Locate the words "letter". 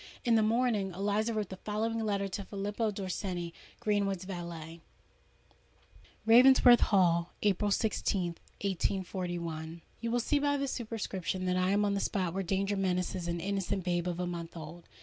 1.99-2.27